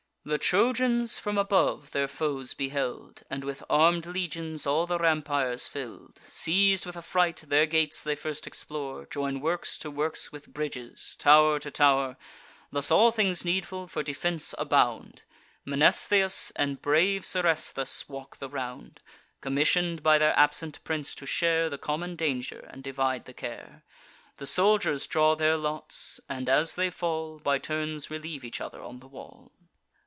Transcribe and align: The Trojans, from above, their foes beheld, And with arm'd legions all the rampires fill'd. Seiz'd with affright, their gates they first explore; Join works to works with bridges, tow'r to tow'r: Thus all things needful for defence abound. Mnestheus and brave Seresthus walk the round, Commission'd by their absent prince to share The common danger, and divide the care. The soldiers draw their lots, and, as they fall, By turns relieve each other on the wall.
The 0.23 0.37
Trojans, 0.37 1.17
from 1.17 1.39
above, 1.39 1.93
their 1.93 2.07
foes 2.07 2.53
beheld, 2.53 3.23
And 3.31 3.43
with 3.43 3.63
arm'd 3.71 4.05
legions 4.05 4.67
all 4.67 4.85
the 4.85 4.99
rampires 4.99 5.65
fill'd. 5.65 6.21
Seiz'd 6.27 6.85
with 6.85 6.95
affright, 6.95 7.37
their 7.47 7.65
gates 7.65 8.03
they 8.03 8.15
first 8.15 8.45
explore; 8.45 9.07
Join 9.07 9.41
works 9.41 9.79
to 9.79 9.89
works 9.89 10.31
with 10.31 10.53
bridges, 10.53 11.15
tow'r 11.17 11.57
to 11.61 11.71
tow'r: 11.71 12.17
Thus 12.71 12.91
all 12.91 13.09
things 13.09 13.43
needful 13.43 13.87
for 13.87 14.03
defence 14.03 14.53
abound. 14.59 15.23
Mnestheus 15.65 16.51
and 16.55 16.83
brave 16.83 17.23
Seresthus 17.23 18.07
walk 18.07 18.37
the 18.37 18.47
round, 18.47 18.99
Commission'd 19.41 20.03
by 20.03 20.19
their 20.19 20.37
absent 20.37 20.83
prince 20.83 21.15
to 21.15 21.25
share 21.25 21.67
The 21.67 21.79
common 21.79 22.15
danger, 22.15 22.67
and 22.69 22.83
divide 22.83 23.25
the 23.25 23.33
care. 23.33 23.81
The 24.37 24.45
soldiers 24.45 25.07
draw 25.07 25.33
their 25.33 25.57
lots, 25.57 26.19
and, 26.29 26.47
as 26.47 26.75
they 26.75 26.91
fall, 26.91 27.39
By 27.39 27.57
turns 27.57 28.11
relieve 28.11 28.43
each 28.43 28.61
other 28.61 28.83
on 28.83 28.99
the 28.99 29.07
wall. 29.07 29.51